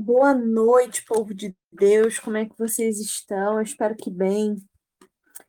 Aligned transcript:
Boa 0.00 0.32
noite, 0.32 1.04
povo 1.04 1.34
de 1.34 1.52
Deus. 1.72 2.20
Como 2.20 2.36
é 2.36 2.46
que 2.46 2.56
vocês 2.56 3.00
estão? 3.00 3.54
Eu 3.54 3.62
espero 3.62 3.96
que 3.96 4.08
bem. 4.08 4.56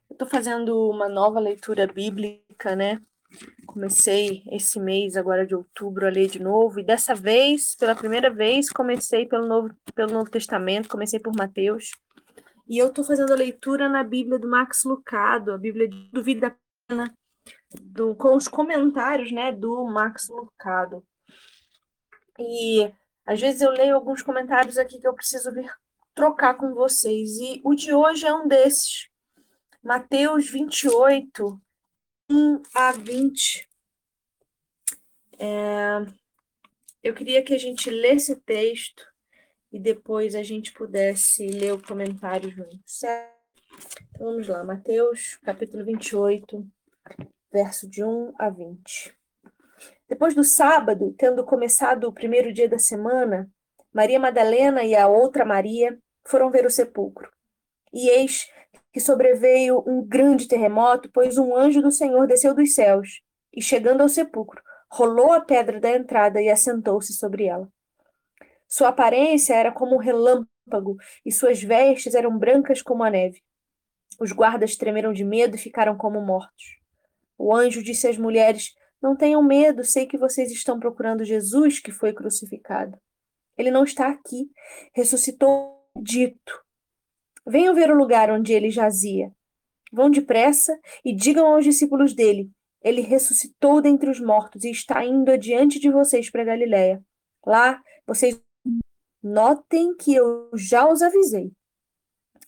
Eu 0.10 0.14
estou 0.14 0.28
fazendo 0.28 0.90
uma 0.90 1.08
nova 1.08 1.40
leitura 1.40 1.86
bíblica, 1.86 2.76
né? 2.76 3.00
Comecei 3.68 4.42
esse 4.52 4.80
mês, 4.80 5.16
agora 5.16 5.46
de 5.46 5.54
outubro, 5.54 6.08
a 6.08 6.10
ler 6.10 6.28
de 6.28 6.42
novo. 6.42 6.80
E 6.80 6.84
dessa 6.84 7.14
vez, 7.14 7.76
pela 7.76 7.94
primeira 7.94 8.32
vez, 8.32 8.72
comecei 8.72 9.28
pelo 9.28 9.46
Novo, 9.46 9.70
pelo 9.94 10.14
novo 10.14 10.32
Testamento, 10.32 10.90
comecei 10.90 11.20
por 11.20 11.36
Mateus. 11.36 11.92
E 12.68 12.80
eu 12.80 12.88
estou 12.88 13.06
fazendo 13.06 13.32
a 13.32 13.38
leitura 13.38 13.88
na 13.88 14.04
Bíblia 14.04 14.40
do 14.40 14.50
Max 14.50 14.84
Lucado, 14.84 15.54
a 15.54 15.60
Bíblia 15.60 15.88
do 16.12 16.24
Vida 16.24 16.58
Pena, 16.88 17.16
do, 17.80 18.16
com 18.16 18.36
os 18.36 18.48
comentários 18.48 19.32
né, 19.32 19.52
do 19.52 19.86
Max 19.86 20.28
Lucado. 20.28 21.04
E 22.40 22.92
às 23.30 23.40
vezes 23.40 23.62
eu 23.62 23.70
leio 23.70 23.94
alguns 23.94 24.24
comentários 24.24 24.76
aqui 24.80 25.00
que 25.00 25.08
eu 25.08 25.14
preciso 25.14 25.54
vir 25.54 25.72
trocar 26.16 26.56
com 26.56 26.74
vocês. 26.74 27.38
E 27.38 27.62
o 27.64 27.76
de 27.76 27.94
hoje 27.94 28.26
é 28.26 28.34
um 28.34 28.48
desses. 28.48 29.08
Mateus 29.84 30.50
28, 30.50 31.62
1 32.28 32.62
a 32.74 32.92
20. 32.92 33.70
É... 35.38 35.98
Eu 37.04 37.14
queria 37.14 37.44
que 37.44 37.54
a 37.54 37.58
gente 37.60 37.92
lesse 37.92 38.32
o 38.32 38.42
texto 38.42 39.06
e 39.72 39.80
depois 39.80 40.34
a 40.34 40.42
gente 40.42 40.74
pudesse 40.74 41.46
ler 41.46 41.74
o 41.74 41.84
comentário 41.84 42.50
junto, 42.50 42.80
certo? 42.84 43.38
Então, 44.10 44.26
vamos 44.26 44.48
lá, 44.48 44.64
Mateus, 44.64 45.38
capítulo 45.44 45.86
28, 45.86 46.68
verso 47.54 47.88
de 47.88 48.04
1 48.04 48.34
a 48.40 48.50
20. 48.50 49.19
Depois 50.10 50.34
do 50.34 50.44
sábado, 50.44 51.14
tendo 51.16 51.46
começado 51.46 52.06
o 52.06 52.12
primeiro 52.12 52.52
dia 52.52 52.68
da 52.68 52.80
semana, 52.80 53.48
Maria 53.94 54.20
Madalena 54.20 54.84
e 54.84 54.96
a 54.96 55.08
outra 55.08 55.46
Maria 55.46 56.00
foram 56.28 56.50
ver 56.50 56.66
o 56.66 56.72
sepulcro. 56.72 57.30
E 57.94 58.10
eis 58.10 58.48
que 58.92 59.00
sobreveio 59.00 59.84
um 59.86 60.04
grande 60.04 60.48
terremoto, 60.48 61.12
pois 61.14 61.38
um 61.38 61.56
anjo 61.56 61.80
do 61.80 61.92
Senhor 61.92 62.26
desceu 62.26 62.56
dos 62.56 62.74
céus 62.74 63.22
e, 63.54 63.62
chegando 63.62 64.02
ao 64.02 64.10
sepulcro, 64.10 64.62
rolou 64.92 65.32
a 65.32 65.42
pedra 65.42 65.80
da 65.80 65.92
entrada 65.92 66.42
e 66.42 66.50
assentou-se 66.50 67.14
sobre 67.14 67.46
ela. 67.46 67.72
Sua 68.68 68.90
aparência 68.90 69.54
era 69.54 69.72
como 69.72 69.96
um 69.96 70.00
relâmpago 70.00 70.98
e 71.24 71.32
suas 71.32 71.62
vestes 71.62 72.16
eram 72.16 72.36
brancas 72.36 72.82
como 72.82 73.04
a 73.04 73.12
neve. 73.12 73.44
Os 74.20 74.32
guardas 74.32 74.76
tremeram 74.76 75.14
de 75.14 75.24
medo 75.24 75.56
e 75.56 75.60
ficaram 75.60 75.96
como 75.96 76.20
mortos. 76.20 76.80
O 77.38 77.56
anjo 77.56 77.84
disse 77.84 78.08
às 78.08 78.18
mulheres: 78.18 78.74
não 79.02 79.16
tenham 79.16 79.42
medo, 79.42 79.84
sei 79.84 80.06
que 80.06 80.18
vocês 80.18 80.52
estão 80.52 80.80
procurando 80.80 81.24
Jesus 81.24 81.80
que 81.80 81.92
foi 81.92 82.14
crucificado. 82.14 83.00
Ele 83.58 83.72
não 83.72 83.84
está 83.84 84.08
aqui, 84.10 84.50
ressuscitou 84.94 85.86
dito. 86.02 86.64
Venham 87.46 87.74
ver 87.74 87.92
o 87.92 87.98
lugar 87.98 88.30
onde 88.32 88.54
ele 88.54 88.70
jazia. 88.70 89.32
Vão 89.92 90.10
depressa 90.10 90.78
e 91.04 91.14
digam 91.14 91.48
aos 91.48 91.64
discípulos 91.64 92.14
dele: 92.14 92.52
Ele 92.82 93.02
ressuscitou 93.02 93.82
dentre 93.82 94.10
os 94.10 94.20
mortos 94.20 94.64
e 94.64 94.70
está 94.70 95.04
indo 95.04 95.32
adiante 95.32 95.80
de 95.80 95.90
vocês 95.90 96.30
para 96.30 96.44
Galiléia. 96.44 97.04
Lá, 97.46 97.82
vocês 98.06 98.40
notem 99.24 99.96
que 99.96 100.14
eu 100.14 100.50
já 100.56 100.88
os 100.88 101.02
avisei. 101.02 101.52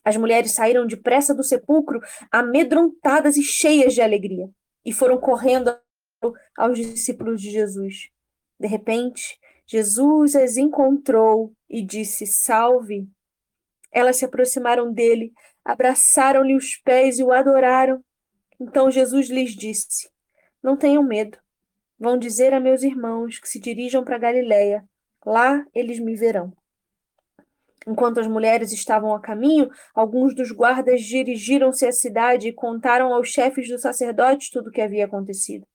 As 0.04 0.16
mulheres 0.16 0.52
saíram 0.52 0.86
depressa 0.86 1.34
do 1.34 1.44
sepulcro, 1.44 2.00
amedrontadas 2.30 3.36
e 3.36 3.42
cheias 3.42 3.94
de 3.94 4.02
alegria, 4.02 4.50
e 4.84 4.92
foram 4.92 5.18
correndo 5.18 5.76
aos 6.56 6.78
discípulos 6.78 7.40
de 7.40 7.50
Jesus. 7.50 8.10
De 8.58 8.66
repente, 8.66 9.38
Jesus 9.66 10.36
as 10.36 10.56
encontrou 10.56 11.52
e 11.68 11.82
disse: 11.82 12.26
Salve. 12.26 13.08
Elas 13.90 14.16
se 14.16 14.24
aproximaram 14.24 14.92
dele, 14.92 15.32
abraçaram-lhe 15.64 16.54
os 16.54 16.76
pés 16.76 17.18
e 17.18 17.24
o 17.24 17.32
adoraram. 17.32 18.02
Então 18.60 18.90
Jesus 18.90 19.28
lhes 19.28 19.52
disse: 19.52 20.08
Não 20.62 20.76
tenham 20.76 21.02
medo. 21.02 21.38
Vão 21.98 22.18
dizer 22.18 22.52
a 22.52 22.60
meus 22.60 22.82
irmãos 22.82 23.38
que 23.38 23.48
se 23.48 23.60
dirijam 23.60 24.04
para 24.04 24.18
Galiléia. 24.18 24.84
Lá 25.24 25.64
eles 25.74 25.98
me 25.98 26.16
verão. 26.16 26.52
Enquanto 27.86 28.20
as 28.20 28.28
mulheres 28.28 28.72
estavam 28.72 29.14
a 29.14 29.20
caminho, 29.20 29.70
alguns 29.94 30.34
dos 30.34 30.52
guardas 30.52 31.02
dirigiram-se 31.02 31.86
à 31.86 31.92
cidade 31.92 32.48
e 32.48 32.52
contaram 32.52 33.12
aos 33.12 33.28
chefes 33.28 33.68
dos 33.68 33.80
sacerdotes 33.80 34.50
tudo 34.50 34.68
o 34.68 34.72
que 34.72 34.80
havia 34.80 35.04
acontecido. 35.04 35.66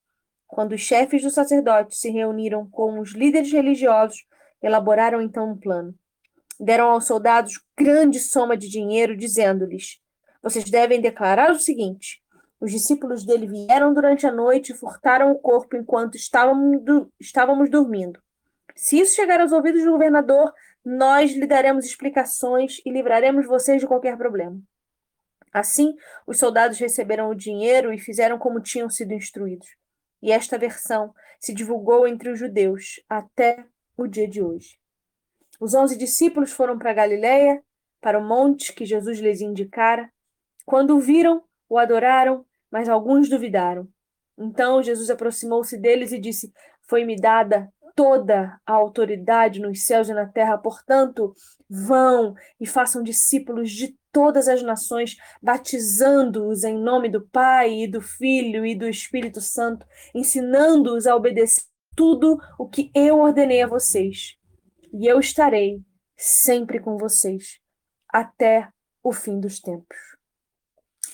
Quando 0.47 0.71
os 0.71 0.81
chefes 0.81 1.21
dos 1.21 1.33
sacerdotes 1.33 1.99
se 1.99 2.09
reuniram 2.09 2.67
com 2.69 2.99
os 2.99 3.11
líderes 3.11 3.51
religiosos, 3.51 4.25
elaboraram 4.63 5.21
então 5.21 5.51
um 5.51 5.57
plano. 5.57 5.93
Deram 6.59 6.89
aos 6.89 7.05
soldados 7.05 7.61
grande 7.77 8.19
soma 8.19 8.57
de 8.57 8.69
dinheiro, 8.69 9.15
dizendo-lhes: 9.15 9.99
Vocês 10.41 10.69
devem 10.69 11.01
declarar 11.01 11.51
o 11.51 11.59
seguinte: 11.59 12.23
os 12.59 12.71
discípulos 12.71 13.25
dele 13.25 13.45
vieram 13.45 13.93
durante 13.93 14.25
a 14.25 14.31
noite 14.31 14.71
e 14.71 14.75
furtaram 14.75 15.31
o 15.31 15.37
corpo 15.37 15.75
enquanto 15.75 16.15
estávamos, 16.15 16.81
estávamos 17.19 17.69
dormindo. 17.69 18.19
Se 18.73 18.99
isso 18.99 19.15
chegar 19.15 19.41
aos 19.41 19.51
ouvidos 19.51 19.83
do 19.83 19.91
governador, 19.91 20.51
nós 20.83 21.33
lhe 21.33 21.45
daremos 21.45 21.85
explicações 21.85 22.79
e 22.85 22.91
livraremos 22.91 23.45
vocês 23.45 23.81
de 23.81 23.87
qualquer 23.87 24.17
problema. 24.17 24.59
Assim, 25.53 25.95
os 26.25 26.39
soldados 26.39 26.79
receberam 26.79 27.29
o 27.29 27.35
dinheiro 27.35 27.93
e 27.93 27.99
fizeram 27.99 28.39
como 28.39 28.61
tinham 28.61 28.89
sido 28.89 29.13
instruídos 29.13 29.67
e 30.21 30.31
esta 30.31 30.57
versão 30.57 31.13
se 31.39 31.53
divulgou 31.53 32.07
entre 32.07 32.29
os 32.29 32.39
judeus 32.39 32.99
até 33.07 33.65
o 33.95 34.07
dia 34.07 34.27
de 34.27 34.41
hoje. 34.41 34.77
Os 35.59 35.73
onze 35.73 35.97
discípulos 35.97 36.51
foram 36.51 36.77
para 36.77 36.93
Galiléia, 36.93 37.63
para 38.01 38.19
o 38.19 38.23
monte 38.23 38.73
que 38.73 38.85
Jesus 38.85 39.19
lhes 39.19 39.41
indicara. 39.41 40.11
Quando 40.65 40.95
o 40.95 40.99
viram, 40.99 41.43
o 41.67 41.77
adoraram, 41.77 42.45
mas 42.71 42.87
alguns 42.87 43.29
duvidaram. 43.29 43.87
Então 44.37 44.83
Jesus 44.83 45.09
aproximou-se 45.09 45.75
deles 45.77 46.11
e 46.11 46.19
disse: 46.19 46.53
Foi-me 46.87 47.15
dada 47.15 47.71
toda 47.97 48.61
a 48.63 48.73
autoridade 48.73 49.59
nos 49.59 49.83
céus 49.83 50.07
e 50.07 50.13
na 50.13 50.27
terra, 50.27 50.55
portanto, 50.55 51.33
vão 51.67 52.35
e 52.59 52.67
façam 52.67 53.01
discípulos 53.01 53.71
de 53.71 53.97
todas 54.11 54.47
as 54.47 54.61
nações, 54.61 55.17
batizando-os 55.41 56.63
em 56.63 56.77
nome 56.77 57.09
do 57.09 57.27
Pai 57.27 57.73
e 57.73 57.87
do 57.87 57.99
Filho 57.99 58.63
e 58.63 58.75
do 58.75 58.87
Espírito 58.87 59.41
Santo, 59.41 59.83
ensinando-os 60.13 61.07
a 61.07 61.15
obedecer 61.15 61.63
tudo 61.95 62.39
o 62.59 62.69
que 62.69 62.91
eu 62.93 63.17
ordenei 63.17 63.63
a 63.63 63.67
vocês. 63.67 64.35
E 64.93 65.07
eu 65.07 65.19
estarei 65.19 65.81
sempre 66.15 66.79
com 66.79 66.99
vocês 66.99 67.59
até 68.09 68.69
o 69.01 69.11
fim 69.11 69.39
dos 69.39 69.59
tempos. 69.59 69.97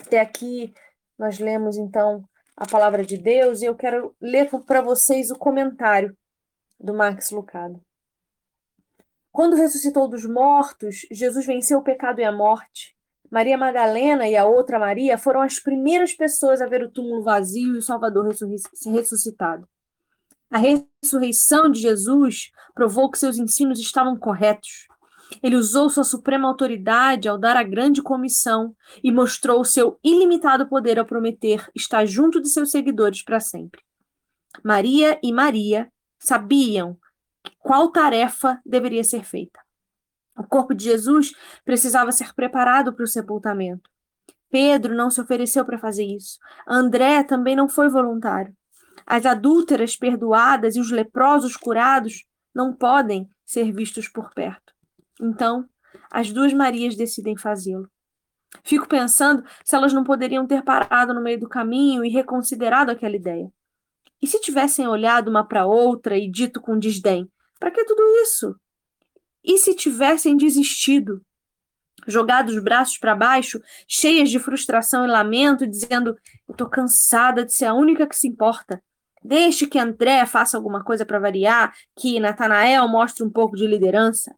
Até 0.01 0.19
aqui 0.19 0.73
nós 1.17 1.39
lemos 1.39 1.77
então 1.77 2.27
a 2.57 2.67
palavra 2.67 3.05
de 3.05 3.17
Deus 3.17 3.61
e 3.61 3.65
eu 3.65 3.75
quero 3.75 4.13
ler 4.19 4.49
para 4.67 4.81
vocês 4.81 5.31
o 5.31 5.37
comentário 5.37 6.13
do 6.83 6.93
Max 6.93 7.31
Lucado. 7.31 7.81
Quando 9.31 9.55
ressuscitou 9.55 10.07
dos 10.07 10.25
mortos, 10.25 11.07
Jesus 11.09 11.45
venceu 11.45 11.79
o 11.79 11.83
pecado 11.83 12.19
e 12.19 12.23
a 12.23 12.31
morte. 12.31 12.93
Maria 13.31 13.57
Madalena 13.57 14.27
e 14.27 14.35
a 14.35 14.45
outra 14.45 14.77
Maria 14.77 15.17
foram 15.17 15.41
as 15.41 15.59
primeiras 15.59 16.13
pessoas 16.13 16.61
a 16.61 16.67
ver 16.67 16.83
o 16.83 16.91
túmulo 16.91 17.23
vazio 17.23 17.73
e 17.73 17.77
o 17.79 17.81
Salvador 17.81 18.27
ressuscitado. 18.27 19.67
A 20.51 20.59
ressurreição 20.59 21.71
de 21.71 21.79
Jesus 21.79 22.51
provou 22.75 23.09
que 23.09 23.17
seus 23.17 23.39
ensinos 23.39 23.79
estavam 23.79 24.15
corretos. 24.15 24.87
Ele 25.41 25.55
usou 25.55 25.89
sua 25.89 26.03
suprema 26.03 26.47
autoridade 26.47 27.27
ao 27.27 27.39
dar 27.39 27.57
a 27.57 27.63
grande 27.63 28.03
comissão 28.03 28.75
e 29.03 29.11
mostrou 29.11 29.61
o 29.61 29.65
seu 29.65 29.97
ilimitado 30.03 30.67
poder 30.67 30.99
ao 30.99 31.05
prometer 31.05 31.67
estar 31.73 32.05
junto 32.05 32.39
de 32.39 32.49
seus 32.49 32.69
seguidores 32.69 33.23
para 33.23 33.39
sempre. 33.39 33.81
Maria 34.63 35.19
e 35.23 35.33
Maria 35.33 35.91
sabiam 36.23 36.97
qual 37.59 37.91
tarefa 37.91 38.59
deveria 38.65 39.03
ser 39.03 39.23
feita. 39.23 39.59
O 40.37 40.43
corpo 40.43 40.73
de 40.73 40.85
Jesus 40.85 41.33
precisava 41.63 42.11
ser 42.11 42.33
preparado 42.33 42.93
para 42.93 43.03
o 43.03 43.07
sepultamento. 43.07 43.89
Pedro 44.49 44.95
não 44.95 45.09
se 45.09 45.19
ofereceu 45.19 45.65
para 45.65 45.77
fazer 45.77 46.05
isso. 46.05 46.39
André 46.67 47.23
também 47.23 47.55
não 47.55 47.67
foi 47.67 47.89
voluntário. 47.89 48.55
As 49.05 49.25
adúlteras 49.25 49.95
perdoadas 49.95 50.75
e 50.75 50.79
os 50.79 50.91
leprosos 50.91 51.57
curados 51.57 52.23
não 52.53 52.73
podem 52.73 53.29
ser 53.45 53.71
vistos 53.71 54.07
por 54.07 54.33
perto. 54.33 54.73
Então, 55.19 55.67
as 56.09 56.31
duas 56.31 56.53
Marias 56.53 56.95
decidem 56.95 57.35
fazê-lo. 57.35 57.89
Fico 58.63 58.87
pensando 58.87 59.43
se 59.63 59.75
elas 59.75 59.91
não 59.91 60.03
poderiam 60.03 60.45
ter 60.45 60.63
parado 60.63 61.13
no 61.13 61.21
meio 61.21 61.39
do 61.39 61.49
caminho 61.49 62.05
e 62.05 62.09
reconsiderado 62.09 62.91
aquela 62.91 63.15
ideia. 63.15 63.51
E 64.23 64.27
se 64.27 64.39
tivessem 64.39 64.87
olhado 64.87 65.27
uma 65.27 65.45
para 65.45 65.65
outra 65.65 66.17
e 66.17 66.31
dito 66.31 66.61
com 66.61 66.79
desdém: 66.79 67.29
para 67.59 67.69
que 67.69 67.83
tudo 67.83 68.01
isso? 68.23 68.55
E 69.43 69.57
se 69.57 69.75
tivessem 69.75 70.37
desistido? 70.37 71.21
Jogado 72.07 72.47
os 72.47 72.63
braços 72.63 72.97
para 72.97 73.17
baixo, 73.17 73.61
cheias 73.85 74.29
de 74.29 74.39
frustração 74.39 75.03
e 75.03 75.09
lamento, 75.09 75.67
dizendo: 75.67 76.17
Eu 76.47 76.53
estou 76.53 76.69
cansada 76.69 77.43
de 77.43 77.51
ser 77.51 77.65
a 77.65 77.73
única 77.73 78.07
que 78.07 78.15
se 78.15 78.25
importa. 78.25 78.81
Deixe 79.21 79.67
que 79.67 79.77
André 79.77 80.25
faça 80.25 80.55
alguma 80.55 80.81
coisa 80.85 81.05
para 81.05 81.19
variar, 81.19 81.75
que 81.93 82.17
Natanael 82.17 82.87
mostre 82.87 83.25
um 83.25 83.29
pouco 83.29 83.57
de 83.57 83.67
liderança. 83.67 84.33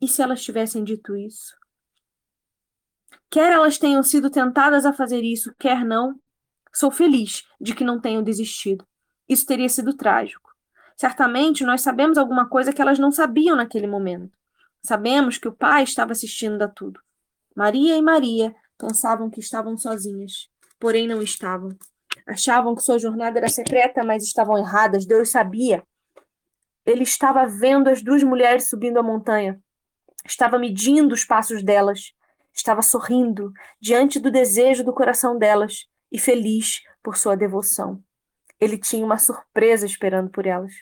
E 0.00 0.06
se 0.06 0.22
elas 0.22 0.44
tivessem 0.44 0.84
dito 0.84 1.16
isso? 1.16 1.56
Quer 3.28 3.52
elas 3.52 3.78
tenham 3.78 4.02
sido 4.04 4.30
tentadas 4.30 4.86
a 4.86 4.92
fazer 4.92 5.22
isso, 5.24 5.52
quer 5.58 5.84
não, 5.84 6.20
sou 6.74 6.90
feliz 6.90 7.44
de 7.60 7.74
que 7.74 7.84
não 7.84 8.00
tenham 8.00 8.22
desistido. 8.22 8.86
Isso 9.28 9.46
teria 9.46 9.68
sido 9.68 9.94
trágico. 9.94 10.50
Certamente 10.96 11.64
nós 11.64 11.80
sabemos 11.80 12.18
alguma 12.18 12.48
coisa 12.48 12.72
que 12.72 12.82
elas 12.82 12.98
não 12.98 13.10
sabiam 13.10 13.56
naquele 13.56 13.86
momento. 13.86 14.36
Sabemos 14.82 15.38
que 15.38 15.48
o 15.48 15.52
pai 15.52 15.82
estava 15.82 16.12
assistindo 16.12 16.60
a 16.62 16.68
tudo. 16.68 17.00
Maria 17.54 17.96
e 17.96 18.02
Maria 18.02 18.54
pensavam 18.78 19.30
que 19.30 19.40
estavam 19.40 19.76
sozinhas, 19.76 20.48
porém 20.78 21.06
não 21.06 21.22
estavam. 21.22 21.76
Achavam 22.26 22.74
que 22.74 22.82
sua 22.82 22.98
jornada 22.98 23.38
era 23.38 23.48
secreta, 23.48 24.04
mas 24.04 24.24
estavam 24.24 24.58
erradas. 24.58 25.06
Deus 25.06 25.30
sabia. 25.30 25.82
Ele 26.84 27.02
estava 27.02 27.46
vendo 27.46 27.88
as 27.88 28.02
duas 28.02 28.22
mulheres 28.22 28.68
subindo 28.68 28.98
a 28.98 29.02
montanha. 29.02 29.60
Estava 30.24 30.58
medindo 30.58 31.14
os 31.14 31.24
passos 31.24 31.62
delas. 31.62 32.12
Estava 32.52 32.82
sorrindo 32.82 33.52
diante 33.80 34.18
do 34.18 34.30
desejo 34.30 34.84
do 34.84 34.92
coração 34.92 35.38
delas 35.38 35.86
e 36.10 36.18
feliz 36.18 36.82
por 37.02 37.16
sua 37.16 37.36
devoção. 37.36 38.02
Ele 38.60 38.76
tinha 38.76 39.04
uma 39.04 39.18
surpresa 39.18 39.86
esperando 39.86 40.30
por 40.30 40.46
elas. 40.46 40.72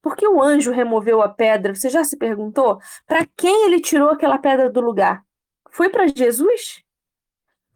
Por 0.00 0.16
que 0.16 0.26
o 0.26 0.42
anjo 0.42 0.70
removeu 0.70 1.22
a 1.22 1.28
pedra? 1.28 1.74
Você 1.74 1.88
já 1.88 2.04
se 2.04 2.16
perguntou? 2.16 2.78
Para 3.06 3.26
quem 3.36 3.66
ele 3.66 3.80
tirou 3.80 4.10
aquela 4.10 4.38
pedra 4.38 4.70
do 4.70 4.80
lugar? 4.80 5.24
Foi 5.70 5.88
para 5.88 6.06
Jesus? 6.06 6.82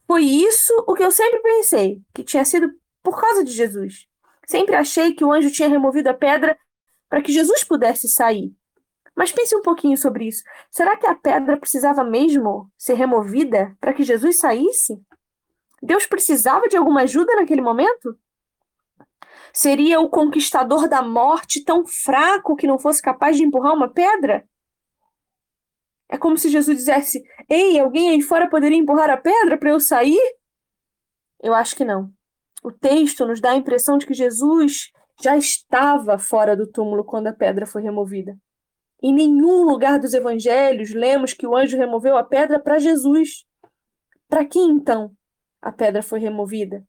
Foi 0.06 0.22
isso 0.22 0.72
o 0.86 0.94
que 0.94 1.02
eu 1.02 1.10
sempre 1.10 1.40
pensei, 1.40 2.00
que 2.14 2.24
tinha 2.24 2.44
sido 2.44 2.70
por 3.02 3.20
causa 3.20 3.44
de 3.44 3.52
Jesus. 3.52 4.06
Sempre 4.46 4.76
achei 4.76 5.14
que 5.14 5.24
o 5.24 5.32
anjo 5.32 5.50
tinha 5.50 5.68
removido 5.68 6.08
a 6.08 6.14
pedra 6.14 6.58
para 7.08 7.22
que 7.22 7.32
Jesus 7.32 7.64
pudesse 7.64 8.08
sair. 8.08 8.52
Mas 9.14 9.32
pense 9.32 9.54
um 9.56 9.62
pouquinho 9.62 9.96
sobre 9.98 10.28
isso. 10.28 10.42
Será 10.70 10.96
que 10.96 11.06
a 11.06 11.14
pedra 11.14 11.56
precisava 11.56 12.04
mesmo 12.04 12.70
ser 12.78 12.94
removida 12.94 13.76
para 13.80 13.92
que 13.92 14.04
Jesus 14.04 14.38
saísse? 14.38 14.98
Deus 15.82 16.06
precisava 16.06 16.68
de 16.68 16.76
alguma 16.76 17.02
ajuda 17.02 17.36
naquele 17.36 17.60
momento? 17.60 18.18
Seria 19.52 20.00
o 20.00 20.08
conquistador 20.08 20.88
da 20.88 21.02
morte 21.02 21.64
tão 21.64 21.86
fraco 21.86 22.56
que 22.56 22.66
não 22.66 22.78
fosse 22.78 23.00
capaz 23.00 23.36
de 23.36 23.44
empurrar 23.44 23.74
uma 23.74 23.88
pedra? 23.88 24.46
É 26.08 26.16
como 26.16 26.38
se 26.38 26.48
Jesus 26.48 26.78
dissesse: 26.78 27.22
Ei, 27.48 27.78
alguém 27.78 28.10
aí 28.10 28.22
fora 28.22 28.48
poderia 28.48 28.78
empurrar 28.78 29.10
a 29.10 29.16
pedra 29.16 29.58
para 29.58 29.70
eu 29.70 29.80
sair? 29.80 30.20
Eu 31.40 31.54
acho 31.54 31.76
que 31.76 31.84
não. 31.84 32.12
O 32.62 32.72
texto 32.72 33.26
nos 33.26 33.40
dá 33.40 33.52
a 33.52 33.56
impressão 33.56 33.98
de 33.98 34.06
que 34.06 34.14
Jesus 34.14 34.90
já 35.20 35.36
estava 35.36 36.18
fora 36.18 36.56
do 36.56 36.66
túmulo 36.66 37.04
quando 37.04 37.28
a 37.28 37.32
pedra 37.32 37.66
foi 37.66 37.82
removida. 37.82 38.36
Em 39.02 39.14
nenhum 39.14 39.62
lugar 39.62 39.98
dos 39.98 40.12
evangelhos 40.12 40.92
lemos 40.92 41.32
que 41.32 41.46
o 41.46 41.56
anjo 41.56 41.76
removeu 41.76 42.16
a 42.16 42.24
pedra 42.24 42.58
para 42.58 42.78
Jesus. 42.78 43.44
Para 44.28 44.44
que 44.44 44.58
então 44.58 45.16
a 45.60 45.72
pedra 45.72 46.02
foi 46.02 46.20
removida? 46.20 46.84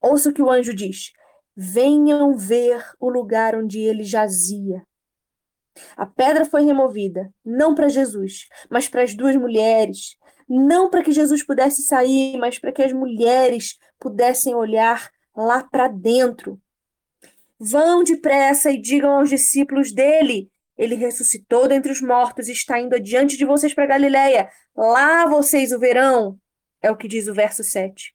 Ouça 0.00 0.30
o 0.30 0.32
que 0.32 0.42
o 0.42 0.50
anjo 0.50 0.74
diz: 0.74 1.12
Venham 1.56 2.36
ver 2.36 2.84
o 3.00 3.08
lugar 3.08 3.54
onde 3.54 3.80
ele 3.80 4.04
jazia. 4.04 4.82
A 5.96 6.06
pedra 6.06 6.44
foi 6.44 6.64
removida, 6.64 7.30
não 7.44 7.74
para 7.74 7.88
Jesus, 7.88 8.46
mas 8.70 8.88
para 8.88 9.02
as 9.02 9.14
duas 9.14 9.36
mulheres. 9.36 10.16
Não 10.48 10.88
para 10.88 11.02
que 11.02 11.10
Jesus 11.10 11.42
pudesse 11.44 11.82
sair, 11.82 12.36
mas 12.38 12.58
para 12.58 12.72
que 12.72 12.82
as 12.82 12.92
mulheres 12.92 13.76
pudessem 13.98 14.54
olhar 14.54 15.10
lá 15.36 15.64
para 15.64 15.88
dentro. 15.88 16.60
Vão 17.58 18.04
depressa 18.04 18.70
e 18.70 18.80
digam 18.80 19.18
aos 19.18 19.28
discípulos 19.28 19.92
dele: 19.92 20.48
ele 20.76 20.94
ressuscitou 20.94 21.66
dentre 21.66 21.90
os 21.90 22.00
mortos 22.00 22.48
e 22.48 22.52
está 22.52 22.78
indo 22.78 22.94
adiante 22.94 23.36
de 23.36 23.44
vocês 23.44 23.72
para 23.72 23.86
Galiléia. 23.86 24.48
Lá 24.76 25.26
vocês 25.26 25.72
o 25.72 25.78
verão. 25.78 26.38
É 26.82 26.90
o 26.90 26.96
que 26.96 27.08
diz 27.08 27.26
o 27.28 27.34
verso 27.34 27.64
7. 27.64 28.14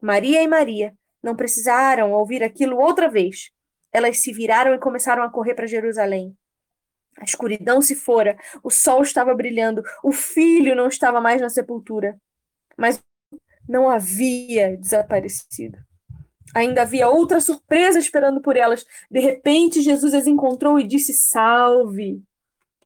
Maria 0.00 0.42
e 0.42 0.48
Maria 0.48 0.94
não 1.22 1.36
precisaram 1.36 2.12
ouvir 2.12 2.42
aquilo 2.42 2.78
outra 2.78 3.08
vez. 3.08 3.50
Elas 3.92 4.20
se 4.20 4.32
viraram 4.32 4.74
e 4.74 4.78
começaram 4.78 5.22
a 5.22 5.30
correr 5.30 5.54
para 5.54 5.66
Jerusalém. 5.66 6.36
A 7.18 7.24
escuridão 7.24 7.82
se 7.82 7.94
fora, 7.94 8.36
o 8.62 8.70
sol 8.70 9.02
estava 9.02 9.34
brilhando, 9.34 9.82
o 10.02 10.12
filho 10.12 10.74
não 10.74 10.88
estava 10.88 11.20
mais 11.20 11.40
na 11.40 11.50
sepultura. 11.50 12.18
Mas 12.76 13.02
não 13.68 13.88
havia 13.88 14.76
desaparecido. 14.76 15.78
Ainda 16.54 16.82
havia 16.82 17.08
outra 17.08 17.40
surpresa 17.40 17.98
esperando 17.98 18.40
por 18.40 18.56
elas. 18.56 18.84
De 19.10 19.20
repente, 19.20 19.80
Jesus 19.80 20.12
as 20.12 20.26
encontrou 20.26 20.78
e 20.78 20.86
disse: 20.86 21.14
Salve! 21.14 22.22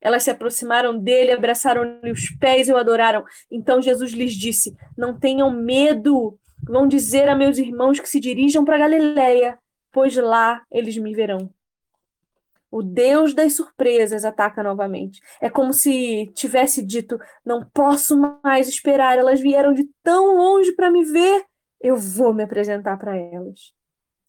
Elas 0.06 0.22
se 0.22 0.30
aproximaram 0.30 0.96
dele, 0.96 1.32
abraçaram-lhe 1.32 2.12
os 2.12 2.30
pés 2.38 2.68
e 2.68 2.72
o 2.72 2.76
adoraram. 2.76 3.24
Então 3.50 3.82
Jesus 3.82 4.12
lhes 4.12 4.34
disse: 4.34 4.72
Não 4.96 5.18
tenham 5.18 5.50
medo. 5.50 6.38
Vão 6.62 6.86
dizer 6.86 7.28
a 7.28 7.34
meus 7.34 7.58
irmãos 7.58 7.98
que 7.98 8.08
se 8.08 8.20
dirijam 8.20 8.64
para 8.64 8.78
Galiléia, 8.78 9.58
pois 9.90 10.14
lá 10.14 10.62
eles 10.70 10.96
me 10.96 11.12
verão. 11.12 11.52
O 12.70 12.84
Deus 12.84 13.34
das 13.34 13.54
surpresas 13.54 14.24
ataca 14.24 14.62
novamente. 14.62 15.20
É 15.40 15.50
como 15.50 15.72
se 15.72 16.30
tivesse 16.36 16.86
dito: 16.86 17.18
Não 17.44 17.68
posso 17.74 18.16
mais 18.44 18.68
esperar. 18.68 19.18
Elas 19.18 19.40
vieram 19.40 19.74
de 19.74 19.90
tão 20.04 20.36
longe 20.36 20.70
para 20.70 20.88
me 20.88 21.04
ver. 21.04 21.44
Eu 21.80 21.96
vou 21.96 22.32
me 22.32 22.44
apresentar 22.44 22.96
para 22.96 23.16
elas. 23.16 23.72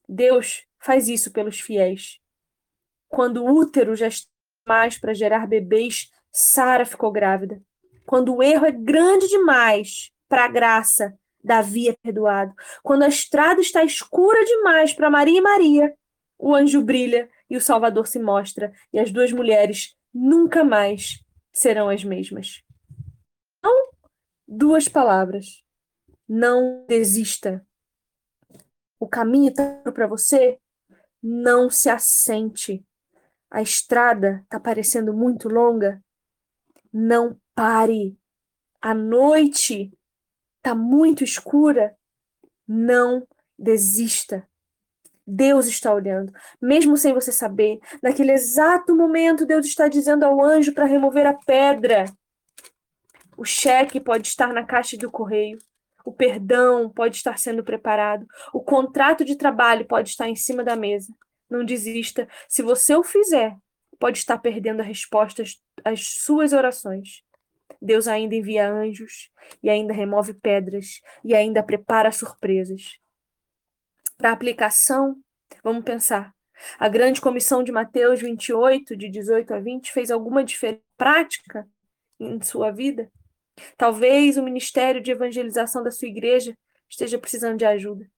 Deus 0.09 0.65
faz 0.79 1.07
isso 1.07 1.31
pelos 1.31 1.59
fiéis. 1.59 2.17
Quando 3.07 3.43
o 3.43 3.59
útero 3.59 3.95
já 3.95 4.07
está 4.07 4.36
mais 4.67 4.97
para 4.97 5.13
gerar 5.13 5.47
bebês, 5.47 6.11
Sara 6.31 6.85
ficou 6.85 7.11
grávida. 7.11 7.61
Quando 8.05 8.35
o 8.35 8.43
erro 8.43 8.65
é 8.65 8.71
grande 8.71 9.27
demais 9.27 10.11
para 10.29 10.45
a 10.45 10.47
graça, 10.47 11.17
Davi 11.43 11.89
é 11.89 11.93
perdoado. 11.93 12.53
Quando 12.83 13.03
a 13.03 13.07
estrada 13.07 13.61
está 13.61 13.83
escura 13.83 14.43
demais 14.45 14.93
para 14.93 15.09
Maria 15.09 15.37
e 15.37 15.41
Maria, 15.41 15.93
o 16.37 16.53
anjo 16.53 16.81
brilha 16.81 17.29
e 17.49 17.57
o 17.57 17.61
Salvador 17.61 18.07
se 18.07 18.19
mostra, 18.19 18.73
e 18.91 18.99
as 18.99 19.11
duas 19.11 19.31
mulheres 19.31 19.95
nunca 20.13 20.63
mais 20.63 21.23
serão 21.53 21.89
as 21.89 22.03
mesmas. 22.03 22.61
Não 23.63 23.89
duas 24.47 24.87
palavras. 24.87 25.63
Não 26.27 26.85
desista. 26.87 27.65
O 28.99 29.07
caminho 29.07 29.49
está 29.49 29.91
para 29.91 30.07
você. 30.07 30.59
Não 31.23 31.69
se 31.69 31.89
assente. 31.89 32.85
A 33.49 33.61
estrada 33.61 34.41
está 34.43 34.59
parecendo 34.59 35.13
muito 35.13 35.47
longa. 35.47 36.03
Não 36.91 37.39
pare. 37.55 38.17
A 38.81 38.93
noite 38.93 39.91
está 40.57 40.75
muito 40.75 41.23
escura. 41.23 41.95
Não 42.67 43.27
desista. 43.57 44.47
Deus 45.29 45.67
está 45.67 45.93
olhando, 45.93 46.31
mesmo 46.61 46.95
sem 46.95 47.13
você 47.13 47.33
saber. 47.33 47.79
Naquele 48.01 48.31
exato 48.31 48.95
momento, 48.95 49.45
Deus 49.45 49.65
está 49.65 49.89
dizendo 49.89 50.23
ao 50.23 50.41
anjo 50.41 50.73
para 50.73 50.85
remover 50.85 51.25
a 51.25 51.33
pedra. 51.33 52.05
O 53.35 53.43
cheque 53.43 53.99
pode 53.99 54.25
estar 54.25 54.53
na 54.53 54.63
caixa 54.63 54.97
do 54.97 55.11
correio. 55.11 55.59
O 56.05 56.13
perdão 56.13 56.89
pode 56.89 57.17
estar 57.17 57.37
sendo 57.37 57.61
preparado. 57.61 58.25
O 58.53 58.61
contrato 58.61 59.25
de 59.25 59.35
trabalho 59.35 59.85
pode 59.85 60.09
estar 60.09 60.29
em 60.29 60.35
cima 60.35 60.63
da 60.63 60.77
mesa. 60.77 61.13
Não 61.49 61.63
desista. 61.63 62.27
Se 62.47 62.61
você 62.61 62.95
o 62.95 63.03
fizer, 63.03 63.55
pode 63.99 64.17
estar 64.17 64.37
perdendo 64.37 64.81
a 64.81 64.83
resposta 64.83 65.43
às 65.83 66.07
suas 66.07 66.53
orações. 66.53 67.23
Deus 67.81 68.07
ainda 68.07 68.35
envia 68.35 68.69
anjos 68.69 69.29
e 69.61 69.69
ainda 69.69 69.93
remove 69.93 70.33
pedras 70.33 71.01
e 71.23 71.35
ainda 71.35 71.63
prepara 71.63 72.11
surpresas. 72.11 72.97
Para 74.17 74.31
aplicação, 74.31 75.15
vamos 75.63 75.83
pensar. 75.83 76.33
A 76.79 76.89
grande 76.89 77.21
comissão 77.21 77.63
de 77.63 77.71
Mateus 77.71 78.19
28, 78.19 78.97
de 78.97 79.09
18 79.09 79.53
a 79.53 79.59
20, 79.59 79.91
fez 79.91 80.09
alguma 80.09 80.43
diferença 80.43 80.81
prática 80.97 81.67
em 82.19 82.41
sua 82.41 82.71
vida? 82.71 83.11
Talvez 83.77 84.37
o 84.37 84.43
ministério 84.43 85.01
de 85.01 85.11
evangelização 85.11 85.83
da 85.83 85.91
sua 85.91 86.07
igreja 86.07 86.57
esteja 86.89 87.19
precisando 87.19 87.57
de 87.57 87.65
ajuda. 87.65 88.09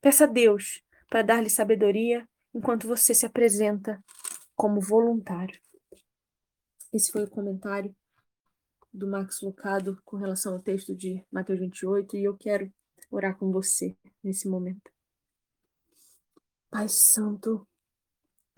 Peça 0.00 0.24
a 0.24 0.26
Deus 0.26 0.82
para 1.08 1.22
dar-lhe 1.22 1.50
sabedoria 1.50 2.26
enquanto 2.54 2.86
você 2.86 3.14
se 3.14 3.26
apresenta 3.26 4.02
como 4.54 4.80
voluntário. 4.80 5.58
Esse 6.92 7.12
foi 7.12 7.24
o 7.24 7.30
comentário 7.30 7.94
do 8.92 9.06
Max 9.06 9.40
Lucado 9.42 10.00
com 10.04 10.16
relação 10.16 10.54
ao 10.54 10.62
texto 10.62 10.94
de 10.94 11.24
Mateus 11.30 11.60
28 11.60 12.16
e 12.16 12.24
eu 12.24 12.36
quero 12.36 12.72
orar 13.10 13.36
com 13.36 13.52
você 13.52 13.96
nesse 14.22 14.48
momento. 14.48 14.90
Pai 16.70 16.88
Santo, 16.88 17.66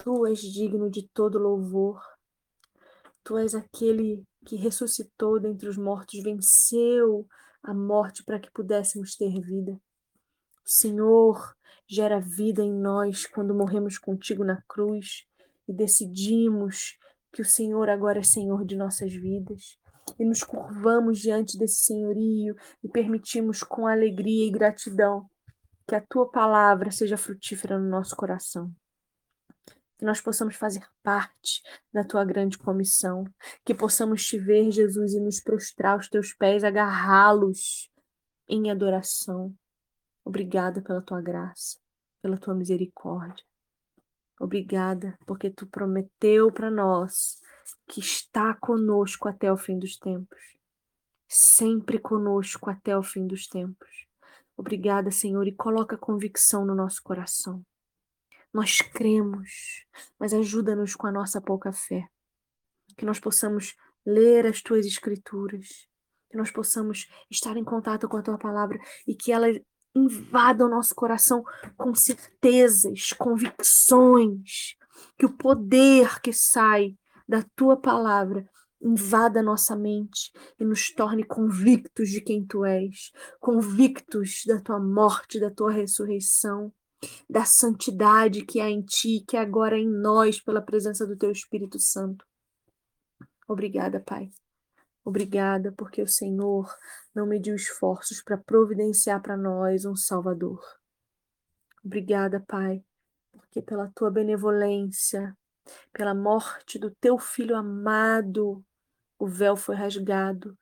Tu 0.02 0.26
és 0.26 0.40
digno 0.40 0.90
de 0.90 1.06
todo 1.08 1.38
louvor. 1.38 2.00
Tu 3.22 3.36
és 3.36 3.54
aquele 3.54 4.24
que 4.46 4.56
ressuscitou 4.56 5.38
dentre 5.38 5.68
os 5.68 5.76
mortos, 5.76 6.22
venceu 6.22 7.28
a 7.62 7.74
morte 7.74 8.24
para 8.24 8.40
que 8.40 8.50
pudéssemos 8.50 9.14
ter 9.14 9.38
vida. 9.42 9.78
Senhor 10.70 11.54
gera 11.88 12.20
vida 12.20 12.62
em 12.62 12.72
nós 12.72 13.26
quando 13.26 13.54
morremos 13.54 13.98
contigo 13.98 14.44
na 14.44 14.62
cruz 14.68 15.26
e 15.66 15.72
decidimos 15.72 16.96
que 17.32 17.42
o 17.42 17.44
Senhor 17.44 17.88
agora 17.88 18.20
é 18.20 18.22
Senhor 18.22 18.64
de 18.64 18.76
nossas 18.76 19.12
vidas. 19.12 19.78
E 20.18 20.24
nos 20.24 20.42
curvamos 20.42 21.18
diante 21.18 21.58
desse 21.58 21.84
senhorio 21.84 22.56
e 22.82 22.88
permitimos 22.88 23.62
com 23.62 23.86
alegria 23.86 24.46
e 24.46 24.50
gratidão 24.50 25.28
que 25.86 25.94
a 25.94 26.00
tua 26.00 26.30
palavra 26.30 26.90
seja 26.90 27.16
frutífera 27.16 27.78
no 27.78 27.88
nosso 27.88 28.14
coração. 28.14 28.72
Que 29.98 30.04
nós 30.04 30.20
possamos 30.20 30.54
fazer 30.54 30.86
parte 31.02 31.62
da 31.92 32.04
tua 32.04 32.24
grande 32.24 32.56
comissão. 32.56 33.24
Que 33.64 33.74
possamos 33.74 34.24
te 34.24 34.38
ver, 34.38 34.70
Jesus, 34.70 35.14
e 35.14 35.20
nos 35.20 35.40
prostrar 35.40 35.94
aos 35.94 36.08
teus 36.08 36.32
pés, 36.32 36.62
agarrá-los 36.62 37.90
em 38.48 38.70
adoração. 38.70 39.54
Obrigada 40.24 40.82
pela 40.82 41.02
tua 41.02 41.20
graça, 41.20 41.78
pela 42.22 42.38
tua 42.38 42.54
misericórdia. 42.54 43.44
Obrigada, 44.40 45.18
porque 45.26 45.50
tu 45.50 45.66
prometeu 45.66 46.50
para 46.50 46.70
nós 46.70 47.38
que 47.86 48.00
está 48.00 48.54
conosco 48.54 49.28
até 49.28 49.52
o 49.52 49.56
fim 49.56 49.78
dos 49.78 49.98
tempos. 49.98 50.38
Sempre 51.28 51.98
conosco 51.98 52.70
até 52.70 52.96
o 52.96 53.02
fim 53.02 53.26
dos 53.26 53.46
tempos. 53.46 54.06
Obrigada, 54.56 55.10
Senhor, 55.10 55.46
e 55.46 55.54
coloca 55.54 55.96
convicção 55.96 56.64
no 56.64 56.74
nosso 56.74 57.02
coração. 57.02 57.64
Nós 58.52 58.78
cremos, 58.78 59.86
mas 60.18 60.34
ajuda-nos 60.34 60.96
com 60.96 61.06
a 61.06 61.12
nossa 61.12 61.40
pouca 61.40 61.72
fé. 61.72 62.08
Que 62.96 63.04
nós 63.04 63.20
possamos 63.20 63.76
ler 64.04 64.46
as 64.46 64.60
tuas 64.60 64.86
escrituras, 64.86 65.86
que 66.30 66.36
nós 66.36 66.50
possamos 66.50 67.08
estar 67.30 67.56
em 67.56 67.64
contato 67.64 68.08
com 68.08 68.16
a 68.16 68.22
tua 68.22 68.38
palavra 68.38 68.78
e 69.06 69.14
que 69.14 69.32
ela 69.32 69.46
invada 69.94 70.64
o 70.64 70.68
nosso 70.68 70.94
coração 70.94 71.44
com 71.76 71.94
certezas, 71.94 73.12
convicções, 73.12 74.76
que 75.18 75.26
o 75.26 75.36
poder 75.36 76.20
que 76.20 76.32
sai 76.32 76.96
da 77.28 77.44
tua 77.54 77.76
palavra 77.76 78.48
invada 78.82 79.42
nossa 79.42 79.76
mente 79.76 80.32
e 80.58 80.64
nos 80.64 80.90
torne 80.90 81.22
convictos 81.22 82.08
de 82.08 82.20
quem 82.20 82.46
tu 82.46 82.64
és, 82.64 83.12
convictos 83.38 84.42
da 84.46 84.60
tua 84.60 84.80
morte, 84.80 85.38
da 85.38 85.50
tua 85.50 85.70
ressurreição, 85.70 86.72
da 87.28 87.44
santidade 87.44 88.44
que 88.44 88.60
há 88.60 88.70
em 88.70 88.82
ti, 88.82 89.24
que 89.26 89.36
é 89.36 89.40
agora 89.40 89.78
em 89.78 89.88
nós, 89.88 90.40
pela 90.40 90.62
presença 90.62 91.06
do 91.06 91.16
teu 91.16 91.30
Espírito 91.30 91.78
Santo. 91.78 92.24
Obrigada, 93.46 94.00
Pai. 94.00 94.30
Obrigada, 95.10 95.72
porque 95.76 96.00
o 96.00 96.06
Senhor 96.06 96.72
não 97.12 97.26
mediu 97.26 97.56
esforços 97.56 98.22
para 98.22 98.38
providenciar 98.38 99.20
para 99.20 99.36
nós 99.36 99.84
um 99.84 99.96
Salvador. 99.96 100.62
Obrigada, 101.84 102.38
Pai, 102.38 102.84
porque 103.32 103.60
pela 103.60 103.90
tua 103.92 104.08
benevolência, 104.08 105.36
pela 105.92 106.14
morte 106.14 106.78
do 106.78 106.92
teu 106.92 107.18
filho 107.18 107.56
amado, 107.56 108.64
o 109.18 109.26
véu 109.26 109.56
foi 109.56 109.74
rasgado 109.74 110.56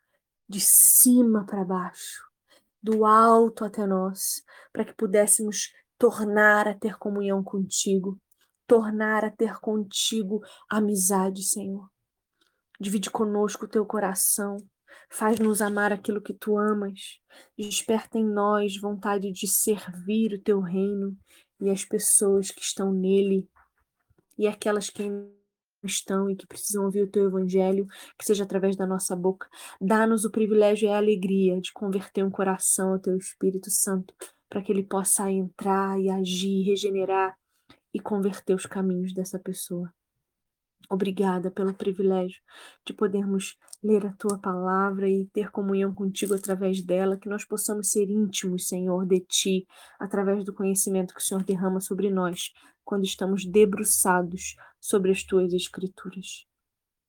de 0.48 0.60
cima 0.60 1.44
para 1.44 1.62
baixo, 1.62 2.24
do 2.82 3.04
alto 3.04 3.66
até 3.66 3.86
nós, 3.86 4.42
para 4.72 4.86
que 4.86 4.94
pudéssemos 4.94 5.74
tornar 5.98 6.66
a 6.66 6.74
ter 6.74 6.96
comunhão 6.96 7.44
contigo, 7.44 8.18
tornar 8.66 9.26
a 9.26 9.30
ter 9.30 9.60
contigo 9.60 10.40
amizade, 10.70 11.42
Senhor. 11.42 11.86
Divide 12.80 13.10
conosco 13.10 13.64
o 13.64 13.68
teu 13.68 13.84
coração. 13.84 14.56
Faz-nos 15.10 15.60
amar 15.60 15.92
aquilo 15.92 16.20
que 16.20 16.34
tu 16.34 16.56
amas. 16.56 17.18
Desperta 17.56 18.18
em 18.18 18.24
nós 18.24 18.78
vontade 18.80 19.32
de 19.32 19.46
servir 19.48 20.32
o 20.34 20.42
teu 20.42 20.60
reino 20.60 21.16
e 21.60 21.70
as 21.70 21.84
pessoas 21.84 22.50
que 22.50 22.62
estão 22.62 22.92
nele 22.92 23.48
e 24.38 24.46
aquelas 24.46 24.88
que 24.90 25.02
estão 25.82 26.30
e 26.30 26.36
que 26.36 26.46
precisam 26.46 26.84
ouvir 26.84 27.02
o 27.02 27.10
teu 27.10 27.26
evangelho, 27.26 27.86
que 28.18 28.24
seja 28.24 28.44
através 28.44 28.76
da 28.76 28.86
nossa 28.86 29.14
boca. 29.16 29.48
Dá-nos 29.80 30.24
o 30.24 30.30
privilégio 30.30 30.88
e 30.88 30.92
a 30.92 30.96
alegria 30.96 31.60
de 31.60 31.72
converter 31.72 32.24
um 32.24 32.30
coração 32.30 32.92
ao 32.92 32.98
teu 32.98 33.16
Espírito 33.16 33.70
Santo, 33.70 34.14
para 34.48 34.62
que 34.62 34.72
ele 34.72 34.82
possa 34.82 35.30
entrar 35.30 36.00
e 36.00 36.08
agir, 36.08 36.62
regenerar 36.62 37.36
e 37.92 38.00
converter 38.00 38.54
os 38.54 38.66
caminhos 38.66 39.12
dessa 39.12 39.38
pessoa. 39.38 39.92
Obrigada 40.90 41.50
pelo 41.50 41.74
privilégio 41.74 42.40
de 42.86 42.94
podermos 42.94 43.58
ler 43.82 44.06
a 44.06 44.12
tua 44.14 44.38
palavra 44.38 45.08
e 45.08 45.26
ter 45.26 45.50
comunhão 45.50 45.94
contigo 45.94 46.34
através 46.34 46.82
dela, 46.82 47.18
que 47.18 47.28
nós 47.28 47.44
possamos 47.44 47.90
ser 47.90 48.08
íntimos, 48.08 48.66
Senhor, 48.66 49.04
de 49.06 49.20
ti, 49.20 49.66
através 49.98 50.44
do 50.44 50.54
conhecimento 50.54 51.12
que 51.12 51.20
o 51.20 51.22
Senhor 51.22 51.44
derrama 51.44 51.80
sobre 51.80 52.10
nós, 52.10 52.52
quando 52.84 53.04
estamos 53.04 53.44
debruçados 53.44 54.56
sobre 54.80 55.12
as 55.12 55.22
tuas 55.22 55.52
escrituras. 55.52 56.46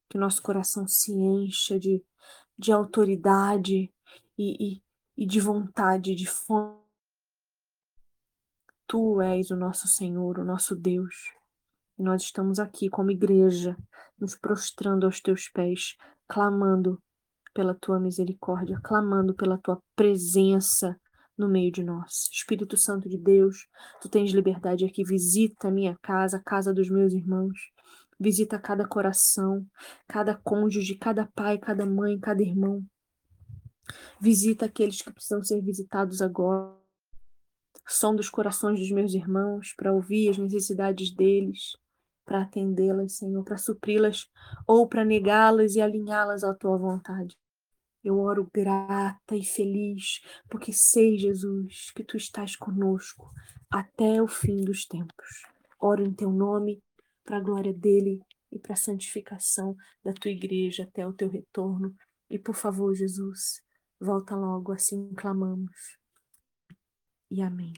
Que 0.10 0.18
nosso 0.18 0.42
coração 0.42 0.86
se 0.86 1.14
encha 1.14 1.80
de, 1.80 2.04
de 2.58 2.74
autoridade 2.74 3.94
e, 4.38 4.74
e, 4.74 4.84
e 5.16 5.26
de 5.26 5.40
vontade, 5.40 6.16
de 6.16 6.28
fome. 6.28 6.78
Tu 8.86 9.22
és 9.22 9.52
o 9.52 9.56
nosso 9.56 9.88
Senhor, 9.88 10.40
o 10.40 10.44
nosso 10.44 10.76
Deus 10.76 11.39
nós 12.02 12.24
estamos 12.24 12.60
aqui 12.60 12.90
como 12.90 13.12
igreja, 13.12 13.76
nos 14.18 14.36
prostrando 14.36 15.06
aos 15.06 15.20
teus 15.20 15.50
pés, 15.50 15.98
clamando 16.28 17.02
pela 17.54 17.76
tua 17.76 18.00
misericórdia, 18.00 18.80
clamando 18.82 19.36
pela 19.36 19.58
tua 19.58 19.82
presença 19.96 20.98
no 21.38 21.50
meio 21.50 21.72
de 21.72 21.84
nós. 21.84 22.30
Espírito 22.32 22.78
Santo 22.78 23.10
de 23.10 23.18
Deus, 23.18 23.68
tu 24.02 24.08
tens 24.08 24.32
liberdade 24.32 24.86
aqui, 24.86 25.04
visita 25.04 25.68
a 25.68 25.72
minha 25.72 25.98
casa, 26.02 26.38
a 26.38 26.44
casa 26.44 26.74
dos 26.74 26.90
meus 26.90 27.14
irmãos. 27.14 27.58
Visita 28.18 28.60
cada 28.60 28.86
coração, 28.88 29.66
cada 30.08 30.36
cônjuge, 30.36 30.96
cada 30.96 31.26
pai, 31.34 31.58
cada 31.58 31.86
mãe, 31.86 32.20
cada 32.20 32.42
irmão. 32.42 32.86
Visita 34.22 34.66
aqueles 34.66 35.02
que 35.02 35.12
precisam 35.12 35.44
ser 35.44 35.62
visitados 35.62 36.22
agora. 36.22 36.78
Som 37.88 38.16
dos 38.16 38.30
corações 38.30 38.80
dos 38.80 38.92
meus 38.92 39.14
irmãos 39.14 39.74
para 39.76 39.94
ouvir 39.94 40.30
as 40.30 40.38
necessidades 40.38 41.14
deles 41.14 41.78
para 42.30 42.44
atendê-las, 42.44 43.14
Senhor, 43.14 43.44
para 43.44 43.58
supri-las 43.58 44.30
ou 44.68 44.88
para 44.88 45.04
negá-las 45.04 45.74
e 45.74 45.82
alinhá-las 45.82 46.44
à 46.44 46.54
tua 46.54 46.78
vontade. 46.78 47.36
Eu 48.04 48.20
oro 48.20 48.48
grata 48.54 49.36
e 49.36 49.44
feliz, 49.44 50.22
porque 50.48 50.72
sei, 50.72 51.18
Jesus, 51.18 51.90
que 51.90 52.04
tu 52.04 52.18
estás 52.18 52.56
conosco 52.56 53.34
até 53.68 54.22
o 54.22 54.28
fim 54.28 54.64
dos 54.64 54.86
tempos. 54.86 55.26
Oro 55.80 56.06
em 56.06 56.14
teu 56.14 56.32
nome, 56.32 56.84
para 57.26 57.38
a 57.38 57.42
glória 57.42 57.74
dele 57.74 58.22
e 58.52 58.60
para 58.60 58.74
a 58.74 58.78
santificação 58.78 59.76
da 60.04 60.14
tua 60.14 60.30
igreja 60.30 60.84
até 60.84 61.08
o 61.08 61.14
teu 61.14 61.30
retorno. 61.30 61.96
E 62.30 62.38
por 62.38 62.54
favor, 62.54 62.94
Jesus, 62.94 63.64
volta 64.00 64.36
logo, 64.36 64.72
assim 64.72 65.12
clamamos. 65.16 65.98
E 67.32 67.42
amém. 67.42 67.74